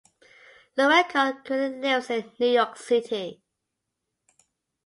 Lourenco 0.75 1.43
currently 1.45 1.79
lives 1.81 2.09
in 2.09 2.31
New 2.39 2.47
York 2.47 2.75
City. 2.75 3.39